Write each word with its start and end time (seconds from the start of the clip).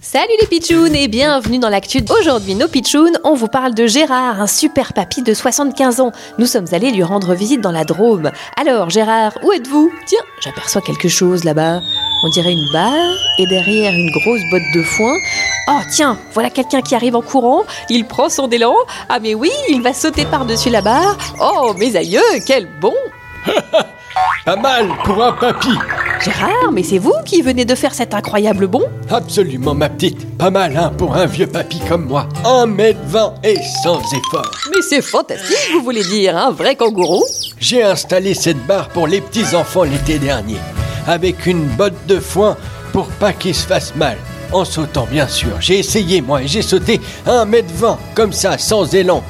Salut 0.00 0.32
les 0.40 0.46
pitchouns 0.46 0.94
et 0.94 1.08
bienvenue 1.08 1.58
dans 1.58 1.68
l'actu. 1.68 2.00
Aujourd'hui, 2.18 2.54
nos 2.54 2.68
pitchouns, 2.68 3.12
on 3.24 3.34
vous 3.34 3.46
parle 3.46 3.74
de 3.74 3.86
Gérard, 3.86 4.40
un 4.40 4.46
super 4.46 4.92
papy 4.92 5.22
de 5.22 5.34
75 5.34 6.00
ans. 6.00 6.12
Nous 6.38 6.46
sommes 6.46 6.66
allés 6.72 6.90
lui 6.90 7.02
rendre 7.02 7.34
visite 7.34 7.60
dans 7.60 7.72
la 7.72 7.84
Drôme. 7.84 8.30
Alors 8.56 8.90
Gérard, 8.90 9.32
où 9.42 9.52
êtes-vous? 9.52 9.90
Tiens, 10.06 10.22
j'aperçois 10.40 10.80
quelque 10.80 11.08
chose 11.08 11.44
là-bas. 11.44 11.80
On 12.24 12.28
dirait 12.30 12.52
une 12.52 12.72
barre 12.72 13.16
et 13.38 13.46
derrière 13.46 13.92
une 13.92 14.10
grosse 14.10 14.42
botte 14.50 14.62
de 14.74 14.82
foin. 14.82 15.14
Oh 15.68 15.80
tiens, 15.90 16.18
voilà 16.32 16.50
quelqu'un 16.50 16.80
qui 16.82 16.94
arrive 16.94 17.16
en 17.16 17.22
courant. 17.22 17.64
Il 17.90 18.06
prend 18.06 18.28
son 18.28 18.48
élan. 18.48 18.74
Ah 19.08 19.20
mais 19.20 19.34
oui, 19.34 19.50
il 19.68 19.82
va 19.82 19.92
sauter 19.92 20.24
par-dessus 20.24 20.70
la 20.70 20.82
barre. 20.82 21.16
Oh 21.40 21.74
mes 21.78 21.96
aïeux, 21.96 22.20
quel 22.46 22.66
bon 22.80 22.94
Pas 24.44 24.56
mal 24.56 24.88
pour 25.04 25.22
un 25.22 25.32
papy 25.32 25.76
Gérard, 26.20 26.72
mais 26.72 26.82
c'est 26.82 26.98
vous 26.98 27.14
qui 27.24 27.42
venez 27.42 27.64
de 27.64 27.74
faire 27.74 27.94
cet 27.94 28.12
incroyable 28.12 28.66
bond 28.66 28.84
Absolument 29.08 29.74
ma 29.74 29.88
petite, 29.88 30.26
pas 30.36 30.50
mal 30.50 30.76
hein, 30.76 30.92
pour 30.98 31.14
un 31.14 31.26
vieux 31.26 31.46
papy 31.46 31.80
comme 31.88 32.06
moi. 32.06 32.28
1m20 32.44 33.34
et 33.44 33.56
sans 33.84 34.00
effort. 34.00 34.50
Mais 34.74 34.82
c'est 34.82 35.02
fantastique, 35.02 35.70
vous 35.72 35.82
voulez 35.82 36.02
dire, 36.02 36.36
un 36.36 36.50
vrai 36.50 36.74
kangourou 36.74 37.24
J'ai 37.60 37.82
installé 37.82 38.34
cette 38.34 38.64
barre 38.66 38.88
pour 38.88 39.06
les 39.06 39.20
petits 39.20 39.54
enfants 39.54 39.84
l'été 39.84 40.18
dernier, 40.18 40.58
avec 41.06 41.46
une 41.46 41.64
botte 41.64 42.06
de 42.08 42.18
foin 42.18 42.56
pour 42.92 43.06
pas 43.06 43.32
qu'ils 43.32 43.54
se 43.54 43.66
fassent 43.66 43.94
mal. 43.94 44.16
En 44.50 44.64
sautant 44.64 45.06
bien 45.10 45.28
sûr, 45.28 45.60
j'ai 45.60 45.78
essayé 45.78 46.20
moi 46.20 46.42
et 46.42 46.48
j'ai 46.48 46.62
sauté 46.62 47.00
1m20 47.26 47.96
comme 48.14 48.32
ça, 48.32 48.58
sans 48.58 48.92
élan. 48.94 49.22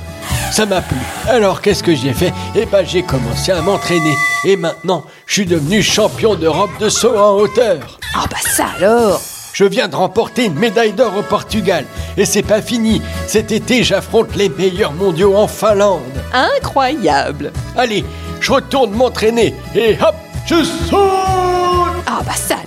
Ça 0.51 0.67
m'a 0.67 0.81
plu. 0.81 0.97
Alors 1.29 1.61
qu'est-ce 1.61 1.83
que 1.83 1.95
j'ai 1.95 2.13
fait? 2.13 2.33
Eh 2.57 2.67
ben 2.67 2.85
j'ai 2.85 3.03
commencé 3.03 3.53
à 3.53 3.61
m'entraîner. 3.61 4.15
Et 4.45 4.57
maintenant, 4.57 5.05
je 5.27 5.35
suis 5.35 5.47
devenu 5.47 5.83
champion 5.83 6.35
d'Europe 6.35 6.71
de 6.81 6.89
saut 6.89 7.17
en 7.17 7.35
hauteur. 7.35 7.99
Ah 8.15 8.25
bah 8.31 8.39
ça 8.41 8.67
alors 8.79 9.21
Je 9.53 9.65
viens 9.65 9.89
de 9.89 9.95
remporter 9.97 10.47
une 10.47 10.55
médaille 10.59 10.93
d'or 10.93 11.13
au 11.19 11.23
Portugal. 11.23 11.85
Et 12.17 12.25
c'est 12.25 12.43
pas 12.43 12.63
fini. 12.63 13.01
Cet 13.27 13.53
été, 13.53 13.85
j'affronte 13.85 14.35
les 14.37 14.49
meilleurs 14.49 14.93
mondiaux 14.93 15.37
en 15.37 15.47
Finlande. 15.47 16.01
Incroyable 16.33 17.53
Allez, 17.77 18.05
je 18.41 18.53
retourne 18.53 18.93
m'entraîner. 18.93 19.55
Et 19.75 19.97
hop, 20.01 20.15
je 20.47 20.65
saute 20.65 21.38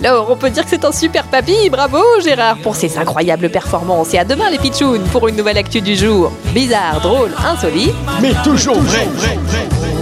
Alors, 0.04 0.30
on 0.30 0.36
peut 0.36 0.50
dire 0.50 0.64
que 0.64 0.70
c'est 0.70 0.84
un 0.84 0.92
super 0.92 1.24
papy, 1.24 1.70
bravo 1.70 1.98
Gérard 2.22 2.58
pour 2.58 2.76
ces 2.76 2.98
incroyables 2.98 3.50
performances 3.50 4.12
et 4.14 4.18
à 4.18 4.24
demain 4.24 4.50
les 4.50 4.58
pitchouns 4.58 5.04
pour 5.12 5.28
une 5.28 5.36
nouvelle 5.36 5.58
actu 5.58 5.80
du 5.80 5.96
jour. 5.96 6.32
Bizarre, 6.52 7.00
drôle, 7.00 7.30
insolite. 7.44 7.94
Mais 8.20 8.32
toujours 8.44 8.80
vrai. 8.80 9.06
Sol, 9.06 9.38
so 9.38 9.86
schall, 9.86 10.01